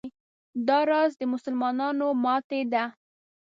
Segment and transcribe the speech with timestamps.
[0.67, 2.83] دا راز د مسلمانانو ماتې ده.